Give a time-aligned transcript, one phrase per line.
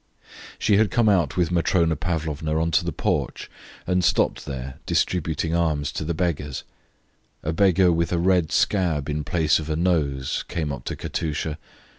[0.57, 3.51] She had come out with Matrona Pavlovna on to the porch,
[3.85, 6.63] and stopped there distributing alms to the beggars.
[7.43, 11.59] A beggar with a red scab in place of a nose came up to Katusha.